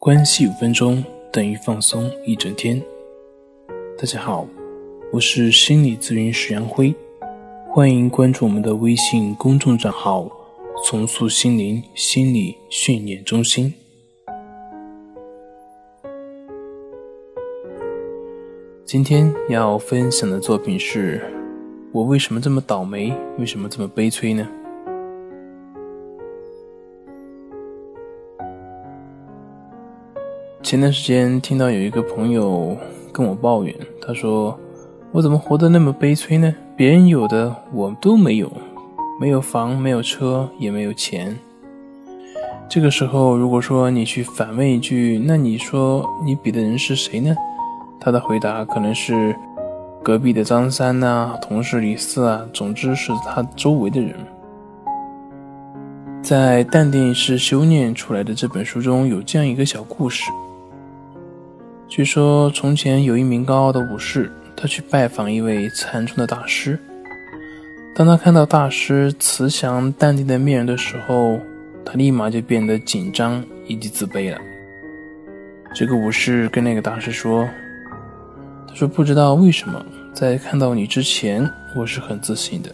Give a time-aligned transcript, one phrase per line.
[0.00, 2.82] 关系五分钟等于放松一整天。
[3.98, 4.48] 大家好，
[5.12, 6.94] 我是心理咨询师杨辉，
[7.68, 10.26] 欢迎关注我们的微信公众账号
[10.86, 13.74] “重塑心灵心理训练中心”。
[18.86, 21.20] 今天要分享的作品是：
[21.92, 23.12] 我为什么这么倒霉？
[23.38, 24.48] 为什么这么悲催呢？
[30.62, 32.76] 前段时间听到有一个朋友
[33.12, 34.56] 跟我抱怨，他说
[35.10, 36.54] ：“我怎么活得那么悲催呢？
[36.76, 38.52] 别人有的我都没有，
[39.18, 41.36] 没有房，没有车，也没有钱。”
[42.68, 47.34] 这个时候，如果说你去反问一句：“那你说你比的人是谁呢？”
[47.98, 49.34] 他的回答可能是
[50.02, 54.14] 隔壁的张三呐，同事李四啊，总之是他周围的人。
[56.22, 60.30] 在《淡定是修炼出来的》这本书中有这样一个小故事。
[61.90, 66.78] 据说从前有一名高傲的武士，他去拜访一位禅宗的大师。
[67.96, 71.40] 当他看到大师慈祥淡定的面容的时候，
[71.84, 74.38] 他立马就变得紧张以及自卑了。
[75.74, 77.44] 这个武士跟那个大师说
[78.68, 82.70] ：“他说不知道为什么，在看到你之前我是很自信的，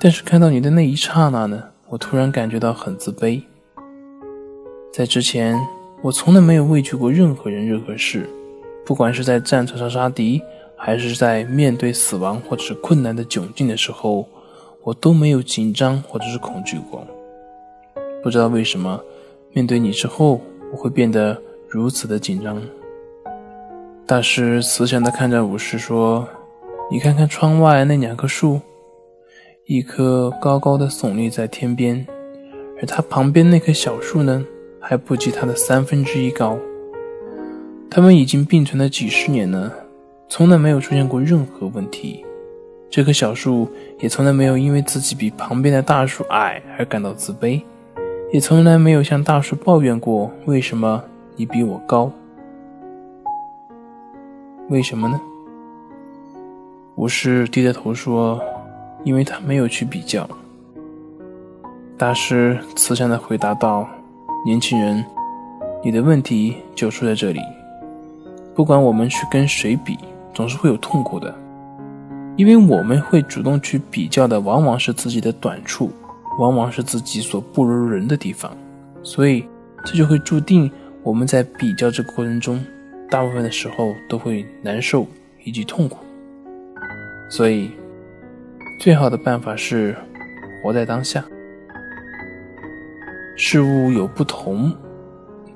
[0.00, 3.42] 但是看到你的那一刹那呢，我突然感觉到很自卑。
[4.90, 5.54] 在之前。”
[6.06, 8.30] 我从来没有畏惧过任何人、任何事，
[8.84, 10.40] 不管是在战场上杀敌，
[10.76, 14.24] 还是在面对死亡或者是困难的窘境的时候，
[14.84, 17.04] 我都没有紧张或者是恐惧过。
[18.22, 19.00] 不知道为什么，
[19.52, 20.40] 面对你之后，
[20.70, 21.36] 我会变得
[21.68, 22.62] 如此的紧张。
[24.06, 26.24] 大师慈祥地看着武士说
[26.88, 28.60] ：“你看看窗外那两棵树，
[29.64, 32.06] 一棵高高的耸立在天边，
[32.80, 34.46] 而它旁边那棵小树呢？”
[34.88, 36.56] 还不及它的三分之一高。
[37.90, 39.72] 他们已经并存了几十年了，
[40.28, 42.24] 从来没有出现过任何问题。
[42.88, 47.60] 这棵小树也从来没有因为自己比旁边的大树矮而感到自卑，
[48.32, 51.02] 也从来没有向大树抱怨过为什么
[51.34, 52.12] 你比我高。
[54.68, 55.20] 为什么呢？
[56.94, 58.40] 武士低着头说
[59.02, 60.28] ：“因为他没有去比较。”
[61.98, 63.88] 大师慈祥地回答道。
[64.46, 65.04] 年轻人，
[65.82, 67.40] 你的问题就出在这里。
[68.54, 69.98] 不管我们去跟谁比，
[70.32, 71.34] 总是会有痛苦的，
[72.36, 75.90] 因为我们会主动去比较的，往往是自己的短处，
[76.38, 78.56] 往往是自己所不如人的地方，
[79.02, 79.44] 所以
[79.84, 80.70] 这就会注定
[81.02, 82.64] 我们在比较这个过程中，
[83.10, 85.04] 大部分的时候都会难受
[85.42, 85.96] 以及痛苦。
[87.28, 87.72] 所以，
[88.80, 89.96] 最好的办法是
[90.62, 91.24] 活在当下。
[93.36, 94.74] 事物有不同，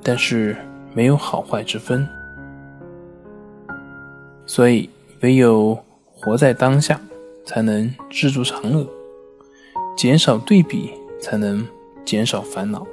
[0.02, 0.54] 但是
[0.92, 2.06] 没有好坏之分，
[4.44, 4.88] 所以
[5.22, 5.78] 唯有
[6.12, 7.00] 活在当下，
[7.44, 8.86] 才能知足常乐，
[9.96, 11.66] 减少对比，才能
[12.04, 12.86] 减少烦恼。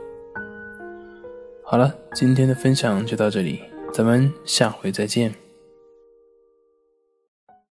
[1.63, 3.61] 好了，今天的分享就到这里，
[3.91, 5.33] 咱们下回再见。